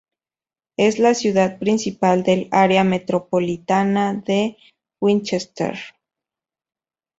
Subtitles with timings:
[0.77, 4.57] Es la ciudad principal del área metropolitana de
[4.99, 5.77] Winchester.